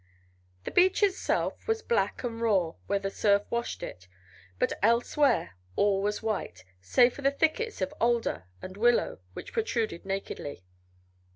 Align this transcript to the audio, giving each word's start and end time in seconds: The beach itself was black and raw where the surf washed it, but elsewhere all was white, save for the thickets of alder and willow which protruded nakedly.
The 0.63 0.71
beach 0.71 1.03
itself 1.03 1.67
was 1.67 1.83
black 1.83 2.23
and 2.23 2.41
raw 2.41 2.73
where 2.87 2.97
the 2.97 3.11
surf 3.11 3.43
washed 3.51 3.83
it, 3.83 4.07
but 4.57 4.73
elsewhere 4.81 5.53
all 5.75 6.01
was 6.01 6.23
white, 6.23 6.63
save 6.81 7.13
for 7.13 7.21
the 7.21 7.29
thickets 7.29 7.81
of 7.83 7.93
alder 8.01 8.45
and 8.63 8.77
willow 8.77 9.19
which 9.33 9.53
protruded 9.53 10.03
nakedly. 10.03 10.63